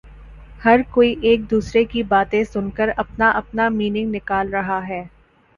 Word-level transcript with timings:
ہر 0.61 0.79
کوئی 0.91 1.13
ایک 1.21 1.49
دوسرے 1.51 1.83
کی 1.85 2.03
باتیں 2.05 2.43
سن 2.45 2.69
کر 2.71 2.89
اپنا 2.97 3.29
اپنا 3.31 3.69
مینینگ 3.71 4.15
نکال 4.15 4.49
رہا 4.51 4.87
ہے 4.87 5.03